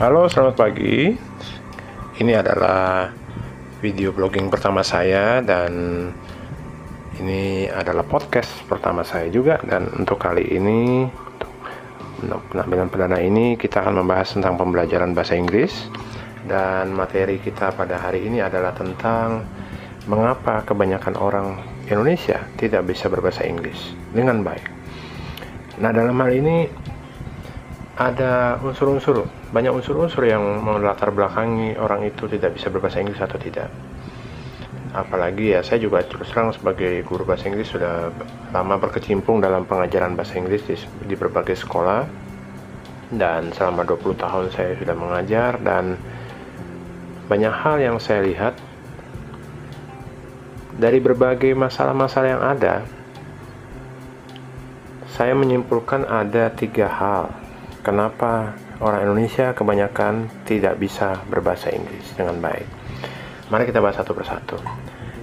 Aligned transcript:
Halo, 0.00 0.32
selamat 0.32 0.56
pagi. 0.56 1.12
Ini 2.24 2.32
adalah 2.32 3.12
video 3.84 4.16
blogging 4.16 4.48
pertama 4.48 4.80
saya 4.80 5.44
dan 5.44 6.08
ini 7.20 7.68
adalah 7.68 8.08
podcast 8.08 8.64
pertama 8.64 9.04
saya 9.04 9.28
juga 9.28 9.60
dan 9.60 9.92
untuk 9.92 10.16
kali 10.16 10.56
ini 10.56 11.04
untuk 12.16 12.40
penampilan 12.48 12.88
perdana 12.88 13.20
ini 13.20 13.60
kita 13.60 13.84
akan 13.84 14.00
membahas 14.00 14.40
tentang 14.40 14.56
pembelajaran 14.56 15.12
bahasa 15.12 15.36
Inggris 15.36 15.92
dan 16.48 16.96
materi 16.96 17.36
kita 17.36 17.68
pada 17.76 18.00
hari 18.00 18.24
ini 18.24 18.40
adalah 18.40 18.72
tentang 18.72 19.44
mengapa 20.08 20.64
kebanyakan 20.64 21.12
orang 21.20 21.60
Indonesia 21.92 22.40
tidak 22.56 22.88
bisa 22.88 23.12
berbahasa 23.12 23.44
Inggris 23.44 23.92
dengan 24.16 24.40
baik. 24.40 24.64
Nah, 25.76 25.92
dalam 25.92 26.16
hal 26.16 26.32
ini 26.32 26.88
ada 28.00 28.56
unsur-unsur, 28.64 29.28
banyak 29.52 29.76
unsur-unsur 29.76 30.24
yang 30.24 30.40
melatar 30.64 31.12
belakangi 31.12 31.76
orang 31.76 32.08
itu 32.08 32.24
tidak 32.32 32.56
bisa 32.56 32.72
berbahasa 32.72 33.04
Inggris 33.04 33.20
atau 33.20 33.36
tidak. 33.36 33.68
Apalagi 34.96 35.52
ya, 35.52 35.60
saya 35.60 35.84
juga 35.84 36.00
terus 36.08 36.32
terang 36.32 36.48
sebagai 36.56 37.04
guru 37.04 37.28
bahasa 37.28 37.52
Inggris 37.52 37.68
sudah 37.68 38.08
lama 38.56 38.80
berkecimpung 38.80 39.44
dalam 39.44 39.68
pengajaran 39.68 40.16
bahasa 40.16 40.40
Inggris 40.40 40.64
di, 40.64 40.80
di 41.04 41.12
berbagai 41.12 41.60
sekolah 41.60 42.08
dan 43.12 43.52
selama 43.52 43.84
20 43.84 44.16
tahun 44.16 44.44
saya 44.48 44.72
sudah 44.80 44.96
mengajar 44.96 45.60
dan 45.60 46.00
banyak 47.28 47.52
hal 47.52 47.76
yang 47.84 47.96
saya 48.00 48.24
lihat 48.24 48.54
dari 50.78 51.02
berbagai 51.02 51.52
masalah-masalah 51.52 52.28
yang 52.30 52.42
ada 52.42 52.74
saya 55.10 55.34
menyimpulkan 55.34 56.06
ada 56.06 56.48
tiga 56.54 56.86
hal 56.86 57.34
kenapa 57.90 58.54
orang 58.78 59.02
Indonesia 59.02 59.50
kebanyakan 59.50 60.46
tidak 60.46 60.78
bisa 60.78 61.18
berbahasa 61.26 61.74
Inggris 61.74 62.14
dengan 62.14 62.38
baik. 62.38 62.66
Mari 63.50 63.66
kita 63.66 63.82
bahas 63.82 63.98
satu 63.98 64.14
persatu. 64.14 64.54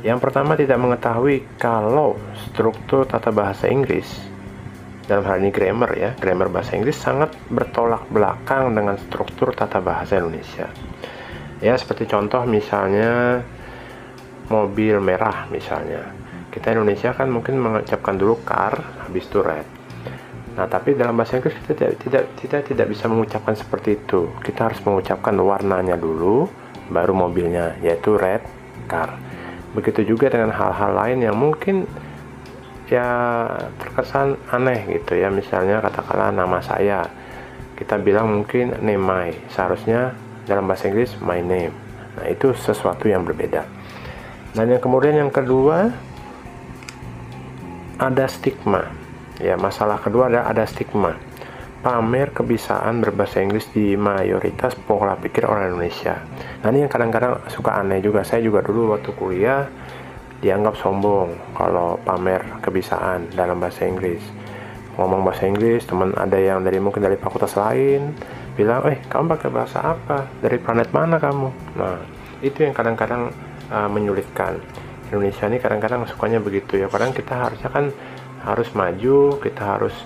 Yang 0.00 0.18
pertama 0.24 0.56
tidak 0.56 0.80
mengetahui 0.80 1.44
kalau 1.60 2.16
struktur 2.48 3.04
tata 3.04 3.28
bahasa 3.28 3.68
Inggris 3.68 4.08
dalam 5.04 5.28
hal 5.28 5.44
ini 5.44 5.52
grammar 5.52 5.92
ya, 5.92 6.16
grammar 6.16 6.48
bahasa 6.48 6.72
Inggris 6.80 6.96
sangat 6.96 7.36
bertolak 7.52 8.08
belakang 8.08 8.72
dengan 8.72 8.96
struktur 8.96 9.52
tata 9.52 9.84
bahasa 9.84 10.16
Indonesia. 10.16 10.72
Ya, 11.60 11.76
seperti 11.76 12.08
contoh 12.08 12.48
misalnya 12.48 13.44
mobil 14.48 15.04
merah 15.04 15.44
misalnya. 15.52 16.16
Kita 16.48 16.72
Indonesia 16.72 17.12
kan 17.12 17.28
mungkin 17.28 17.60
mengucapkan 17.60 18.16
dulu 18.16 18.40
car, 18.40 19.04
habis 19.04 19.28
itu 19.28 19.44
red 19.44 19.83
Nah, 20.54 20.70
tapi 20.70 20.94
dalam 20.94 21.18
bahasa 21.18 21.34
Inggris 21.42 21.58
kita 21.58 21.74
tidak 21.74 21.92
tidak 22.06 22.24
tidak 22.38 22.60
tidak 22.70 22.86
bisa 22.86 23.10
mengucapkan 23.10 23.58
seperti 23.58 23.98
itu. 23.98 24.30
Kita 24.38 24.70
harus 24.70 24.78
mengucapkan 24.86 25.34
warnanya 25.34 25.98
dulu, 25.98 26.46
baru 26.94 27.10
mobilnya, 27.10 27.74
yaitu 27.82 28.14
red 28.14 28.46
car. 28.86 29.18
Begitu 29.74 30.14
juga 30.14 30.30
dengan 30.30 30.54
hal-hal 30.54 30.94
lain 30.94 31.18
yang 31.26 31.34
mungkin 31.34 31.90
ya 32.86 33.10
terkesan 33.82 34.38
aneh 34.54 34.86
gitu 34.94 35.18
ya. 35.18 35.26
Misalnya 35.34 35.82
katakanlah 35.82 36.30
nama 36.30 36.62
saya, 36.62 37.02
kita 37.74 37.98
bilang 37.98 38.30
mungkin 38.30 38.78
name 38.78 39.02
my, 39.02 39.34
seharusnya 39.50 40.14
dalam 40.46 40.70
bahasa 40.70 40.86
Inggris 40.86 41.18
my 41.18 41.42
name. 41.42 41.74
Nah, 42.14 42.30
itu 42.30 42.54
sesuatu 42.54 43.10
yang 43.10 43.26
berbeda. 43.26 43.66
Dan 44.54 44.70
yang 44.70 44.78
kemudian 44.78 45.18
yang 45.18 45.34
kedua 45.34 45.90
ada 47.98 48.30
stigma 48.30 49.03
Ya, 49.42 49.58
masalah 49.58 49.98
kedua 49.98 50.30
ada 50.30 50.46
ada 50.46 50.62
stigma. 50.62 51.18
Pamer 51.82 52.32
kebiasaan 52.32 53.02
berbahasa 53.02 53.44
Inggris 53.44 53.68
di 53.74 53.92
mayoritas 53.98 54.72
pola 54.78 55.18
pikir 55.18 55.44
orang 55.44 55.74
Indonesia. 55.74 56.22
Nah, 56.62 56.72
ini 56.72 56.86
yang 56.86 56.92
kadang-kadang 56.92 57.44
suka 57.50 57.76
aneh 57.76 58.00
juga. 58.00 58.24
Saya 58.24 58.40
juga 58.40 58.64
dulu 58.64 58.96
waktu 58.96 59.10
kuliah 59.12 59.68
dianggap 60.40 60.80
sombong 60.80 61.34
kalau 61.52 62.00
pamer 62.06 62.40
kebiasaan 62.64 63.36
dalam 63.36 63.60
bahasa 63.60 63.84
Inggris. 63.84 64.22
Ngomong 64.94 65.26
bahasa 65.26 65.50
Inggris, 65.50 65.82
teman 65.84 66.14
ada 66.14 66.38
yang 66.38 66.62
dari 66.62 66.78
mungkin 66.78 67.02
dari 67.02 67.18
fakultas 67.18 67.58
lain 67.58 68.14
bilang, 68.54 68.86
"Eh, 68.86 69.02
kamu 69.10 69.34
pakai 69.34 69.50
bahasa 69.50 69.82
apa? 69.82 70.30
Dari 70.40 70.56
planet 70.62 70.88
mana 70.94 71.18
kamu?" 71.18 71.48
Nah, 71.74 71.98
itu 72.40 72.62
yang 72.62 72.72
kadang-kadang 72.72 73.34
uh, 73.74 73.88
menyulitkan. 73.90 74.56
Indonesia 75.10 75.44
ini 75.50 75.58
kadang-kadang 75.60 76.06
sukanya 76.08 76.38
begitu 76.40 76.78
ya. 76.80 76.86
Kadang 76.88 77.10
kita 77.12 77.34
harusnya 77.34 77.68
kan 77.68 77.90
harus 78.44 78.68
maju 78.76 79.40
kita 79.40 79.62
harus 79.64 79.96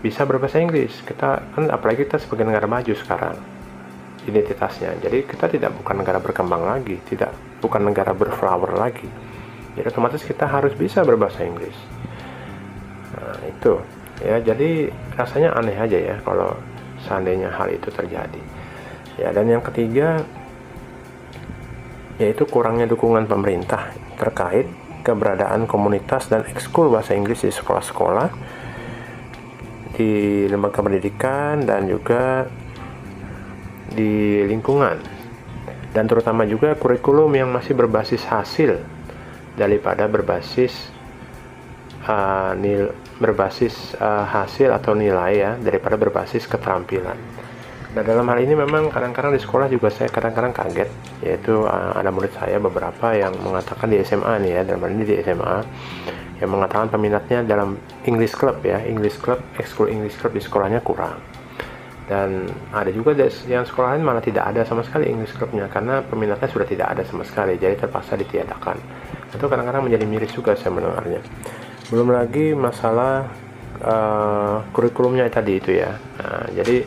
bisa 0.00 0.24
berbahasa 0.24 0.58
Inggris. 0.58 1.04
Kita 1.04 1.52
kan 1.52 1.68
apalagi 1.68 2.08
kita 2.08 2.16
sebagai 2.16 2.48
negara 2.48 2.64
maju 2.64 2.92
sekarang 2.96 3.36
identitasnya. 4.24 4.96
Jadi 5.00 5.28
kita 5.28 5.46
tidak 5.52 5.76
bukan 5.76 6.00
negara 6.00 6.18
berkembang 6.20 6.64
lagi 6.64 6.96
tidak 7.04 7.36
bukan 7.60 7.92
negara 7.92 8.16
berflower 8.16 8.76
lagi. 8.80 9.06
Jadi 9.76 9.86
otomatis 9.86 10.24
kita 10.24 10.48
harus 10.48 10.72
bisa 10.74 11.04
berbahasa 11.04 11.44
Inggris. 11.44 11.76
Nah 13.14 13.38
itu. 13.44 13.74
Ya 14.20 14.36
jadi 14.40 14.92
rasanya 15.16 15.56
aneh 15.56 15.76
aja 15.76 15.96
ya 15.96 16.16
kalau 16.20 16.52
seandainya 17.04 17.48
hal 17.52 17.72
itu 17.72 17.88
terjadi. 17.88 18.42
Ya 19.20 19.32
dan 19.32 19.48
yang 19.48 19.64
ketiga 19.64 20.24
yaitu 22.20 22.44
kurangnya 22.44 22.84
dukungan 22.84 23.24
pemerintah 23.24 23.96
terkait 24.20 24.68
keberadaan 25.00 25.64
komunitas 25.64 26.28
dan 26.28 26.44
ekskul 26.46 26.92
bahasa 26.92 27.16
Inggris 27.16 27.42
di 27.44 27.52
sekolah-sekolah, 27.52 28.28
di 29.96 30.44
lembaga 30.46 30.80
pendidikan 30.80 31.64
dan 31.64 31.88
juga 31.88 32.46
di 33.90 34.44
lingkungan. 34.46 34.96
Dan 35.90 36.06
terutama 36.06 36.46
juga 36.46 36.78
kurikulum 36.78 37.34
yang 37.34 37.50
masih 37.50 37.74
berbasis 37.74 38.22
hasil 38.22 38.78
daripada 39.58 40.06
berbasis 40.06 40.72
uh, 42.06 42.54
nil 42.54 42.94
berbasis 43.20 43.92
uh, 44.00 44.24
hasil 44.24 44.72
atau 44.72 44.96
nilai 44.96 45.32
ya 45.36 45.50
daripada 45.60 45.98
berbasis 45.98 46.48
keterampilan. 46.48 47.18
Nah 47.90 48.06
dalam 48.06 48.22
hal 48.30 48.38
ini 48.38 48.54
memang 48.54 48.86
kadang-kadang 48.86 49.34
di 49.34 49.42
sekolah 49.42 49.66
juga 49.66 49.90
saya 49.90 50.06
kadang-kadang 50.06 50.54
kaget 50.54 50.90
yaitu 51.26 51.66
uh, 51.66 51.98
ada 51.98 52.14
murid 52.14 52.30
saya 52.30 52.62
beberapa 52.62 53.10
yang 53.18 53.34
mengatakan 53.42 53.90
di 53.90 53.98
SMA 54.06 54.38
nih 54.46 54.50
ya 54.56 54.62
dalam 54.62 54.86
hal 54.86 54.90
ini 54.94 55.04
di 55.10 55.14
SMA 55.26 55.56
yang 56.38 56.50
mengatakan 56.54 56.86
peminatnya 56.86 57.42
dalam 57.42 57.74
English 58.06 58.38
Club 58.38 58.62
ya 58.62 58.78
English 58.86 59.18
Club 59.18 59.42
ekskul 59.58 59.90
English 59.90 60.16
Club 60.22 60.38
di 60.38 60.42
sekolahnya 60.42 60.80
kurang. 60.86 61.18
Dan 62.10 62.50
ada 62.74 62.90
juga 62.90 63.14
yang 63.46 63.62
sekolah 63.62 63.94
lain 63.94 64.02
malah 64.02 64.18
tidak 64.18 64.50
ada 64.50 64.66
sama 64.66 64.82
sekali 64.82 65.06
English 65.10 65.30
Clubnya 65.34 65.70
karena 65.70 66.02
peminatnya 66.02 66.50
sudah 66.50 66.66
tidak 66.66 66.90
ada 66.90 67.02
sama 67.06 67.22
sekali 67.22 67.54
jadi 67.58 67.74
terpaksa 67.74 68.18
ditiadakan. 68.18 68.78
Itu 69.30 69.46
kadang-kadang 69.46 69.86
menjadi 69.86 70.06
miris 70.10 70.34
juga 70.34 70.58
saya 70.58 70.74
mendengarnya. 70.74 71.22
Belum 71.86 72.10
lagi 72.10 72.50
masalah 72.54 73.30
uh, 73.82 74.58
kurikulumnya 74.74 75.26
tadi 75.30 75.62
itu 75.62 75.70
ya. 75.74 75.94
Nah, 76.18 76.50
jadi 76.50 76.82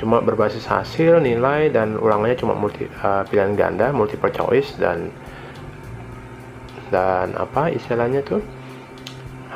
cuma 0.00 0.24
berbasis 0.24 0.64
hasil 0.64 1.20
nilai 1.20 1.68
dan 1.68 2.00
ulangannya 2.00 2.40
cuma 2.40 2.56
multi 2.56 2.88
uh, 3.04 3.20
pilihan 3.28 3.52
ganda 3.52 3.92
multiple 3.92 4.32
choice 4.32 4.72
dan 4.80 5.12
dan 6.88 7.36
apa 7.38 7.70
istilahnya 7.70 8.24
tuh? 8.24 8.40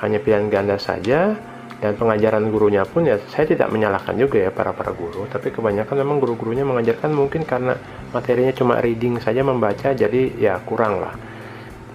Hanya 0.05 0.21
pilihan 0.21 0.53
ganda 0.53 0.77
saja 0.77 1.33
dan 1.81 1.93
pengajaran 1.99 2.49
gurunya 2.53 2.87
pun 2.87 3.09
ya 3.09 3.19
saya 3.33 3.49
tidak 3.49 3.69
menyalahkan 3.73 4.15
juga 4.15 4.45
ya 4.45 4.51
para 4.53 4.77
para 4.77 4.93
guru. 4.93 5.27
Tapi 5.27 5.49
kebanyakan 5.51 5.97
memang 6.05 6.21
guru-gurunya 6.23 6.63
mengajarkan 6.63 7.11
mungkin 7.11 7.43
karena 7.49 7.75
materinya 8.13 8.53
cuma 8.53 8.79
reading 8.85 9.19
saja 9.19 9.41
membaca 9.41 9.97
jadi 9.97 10.23
ya 10.37 10.61
kurang 10.63 11.03
lah. 11.03 11.17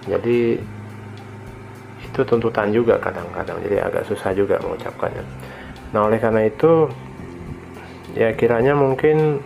Jadi 0.10 0.58
itu 2.02 2.20
tuntutan 2.26 2.74
juga 2.74 2.98
kadang-kadang. 2.98 3.62
Jadi 3.64 3.78
agak 3.78 4.04
susah 4.10 4.34
juga 4.34 4.58
mengucapkannya. 4.60 5.24
Nah 5.96 6.02
oleh 6.06 6.20
karena 6.20 6.50
itu 6.50 6.90
ya 8.18 8.34
kiranya 8.34 8.74
mungkin 8.74 9.42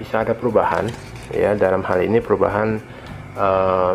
bisa 0.00 0.24
ada 0.24 0.32
perubahan 0.32 0.88
ya 1.30 1.54
dalam 1.54 1.84
hal 1.84 2.00
ini 2.00 2.18
perubahan 2.18 2.80
uh, 3.36 3.94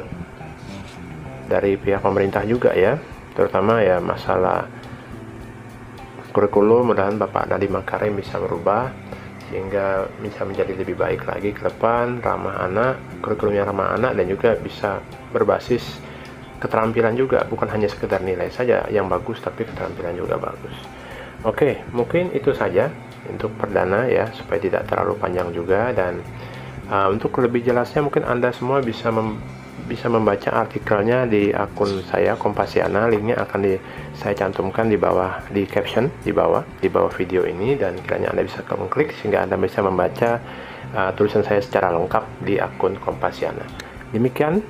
dari 1.49 1.77
pihak 1.77 2.01
pemerintah 2.01 2.45
juga 2.45 2.73
ya. 2.73 2.97
Terutama 3.35 3.83
ya 3.83 3.99
masalah 3.99 4.69
kurikulum 6.31 6.91
mudahan 6.91 7.19
Bapak 7.19 7.51
Nadiem 7.51 7.75
Makarim 7.75 8.15
bisa 8.15 8.39
merubah 8.39 8.91
sehingga 9.45 10.09
bisa 10.19 10.41
menjadi 10.41 10.73
lebih 10.73 10.97
baik 10.97 11.21
lagi 11.29 11.53
ke 11.53 11.61
depan 11.63 12.17
ramah 12.17 12.65
anak 12.65 12.97
kurikulumnya 13.21 13.63
ramah 13.67 13.93
anak 13.93 14.17
dan 14.17 14.25
juga 14.25 14.57
bisa 14.57 14.99
berbasis 15.35 15.83
keterampilan 16.63 17.13
juga. 17.13 17.43
Bukan 17.45 17.67
hanya 17.69 17.91
sekedar 17.91 18.23
nilai 18.23 18.47
saja 18.49 18.87
yang 18.87 19.11
bagus 19.11 19.43
tapi 19.43 19.67
keterampilan 19.67 20.15
juga 20.15 20.39
bagus. 20.39 20.75
Oke 21.43 21.83
mungkin 21.91 22.31
itu 22.33 22.55
saja 22.55 22.89
untuk 23.29 23.53
perdana 23.57 24.05
ya 24.05 24.29
supaya 24.33 24.59
tidak 24.61 24.85
terlalu 24.89 25.17
panjang 25.17 25.49
juga. 25.51 25.91
Dan 25.93 26.21
uh, 26.89 27.07
untuk 27.11 27.35
lebih 27.41 27.65
jelasnya 27.65 28.01
mungkin 28.05 28.25
anda 28.25 28.53
semua 28.53 28.81
bisa 28.81 29.11
bisa 29.85 30.09
membaca 30.09 30.49
artikelnya 30.49 31.29
di 31.29 31.53
akun 31.53 32.01
saya 32.09 32.33
Kompasiana. 32.33 33.05
Linknya 33.05 33.37
akan 33.45 33.59
di, 33.61 33.73
saya 34.17 34.33
cantumkan 34.33 34.89
di 34.89 34.97
bawah 34.97 35.45
di 35.53 35.67
caption 35.69 36.09
di 36.25 36.33
bawah 36.33 36.65
di 36.81 36.89
bawah 36.89 37.11
video 37.13 37.45
ini. 37.45 37.77
Dan 37.77 38.01
kiranya 38.01 38.33
anda 38.33 38.43
bisa 38.45 38.65
mengklik 38.65 39.13
sehingga 39.21 39.45
anda 39.45 39.57
bisa 39.57 39.85
membaca 39.85 40.41
uh, 40.93 41.11
tulisan 41.13 41.45
saya 41.45 41.61
secara 41.61 41.93
lengkap 41.93 42.23
di 42.41 42.57
akun 42.57 42.97
Kompasiana. 42.97 43.65
Demikian 44.09 44.63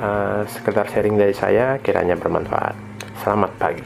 uh, 0.00 0.42
sekedar 0.48 0.88
sharing 0.90 1.16
dari 1.16 1.32
saya 1.32 1.80
kiranya 1.80 2.16
bermanfaat. 2.16 2.76
Selamat 3.20 3.52
pagi 3.60 3.84